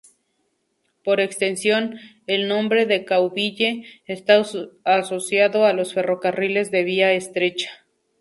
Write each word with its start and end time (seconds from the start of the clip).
Por 1.03 1.19
extensión, 1.19 1.99
el 2.25 2.47
nombre 2.47 2.87
Decauville 2.87 3.85
está 4.07 4.41
asociado 4.83 5.63
a 5.67 5.73
los 5.73 5.93
ferrocarriles 5.93 6.71
de 6.71 6.83
vía 6.83 7.13
estrecha. 7.13 7.85